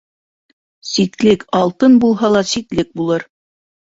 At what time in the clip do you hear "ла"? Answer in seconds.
2.37-2.43